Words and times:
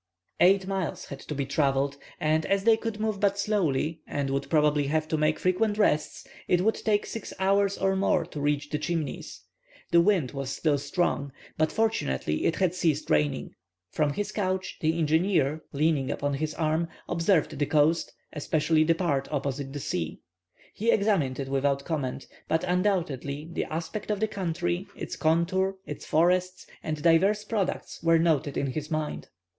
Eight 0.39 0.65
miles 0.65 1.05
had 1.05 1.19
to 1.19 1.35
be 1.35 1.45
travelled, 1.45 1.95
and 2.19 2.43
as 2.47 2.63
they 2.63 2.75
could 2.75 2.99
move 2.99 3.19
but 3.19 3.37
slowly, 3.37 4.01
and 4.07 4.31
would 4.31 4.49
probably 4.49 4.87
have 4.87 5.07
to 5.09 5.15
make 5.15 5.37
frequent 5.37 5.77
rests, 5.77 6.25
it 6.47 6.61
would 6.61 6.73
take 6.73 7.05
six 7.05 7.31
hours 7.37 7.77
or 7.77 7.95
more 7.95 8.25
to 8.25 8.41
reach 8.41 8.71
the 8.71 8.79
Chimneys. 8.79 9.41
The 9.91 10.01
wind 10.01 10.31
was 10.31 10.49
still 10.49 10.79
strong, 10.79 11.31
but, 11.55 11.71
fortunately, 11.71 12.45
it 12.45 12.55
had 12.55 12.73
ceased 12.73 13.11
raining. 13.11 13.53
From 13.91 14.13
his 14.13 14.31
couch, 14.31 14.79
the 14.81 14.97
engineer, 14.97 15.61
leaning 15.71 16.09
upon 16.09 16.33
his 16.33 16.55
arm, 16.55 16.87
observed 17.07 17.59
the 17.59 17.67
coast, 17.67 18.11
especially 18.33 18.83
the 18.83 18.95
part 18.95 19.27
opposite 19.31 19.71
the 19.71 19.79
sea. 19.79 20.19
He 20.73 20.89
examined 20.89 21.39
it 21.39 21.47
without 21.47 21.85
comment, 21.85 22.25
but 22.47 22.63
undoubtedly 22.63 23.49
the 23.53 23.65
aspect 23.65 24.09
of 24.09 24.19
the 24.19 24.27
country, 24.27 24.87
its 24.95 25.15
contour, 25.15 25.75
its 25.85 26.07
forests 26.07 26.65
and 26.81 27.03
diverse 27.03 27.43
products 27.43 28.01
were 28.01 28.17
noted 28.17 28.57
in 28.57 28.65
his 28.71 28.89
mind. 28.89 29.29